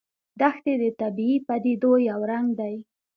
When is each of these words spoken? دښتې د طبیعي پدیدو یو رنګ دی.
دښتې 0.39 0.73
د 0.81 0.83
طبیعي 0.99 1.37
پدیدو 1.47 1.93
یو 2.09 2.19
رنګ 2.31 2.47
دی. 2.59 2.75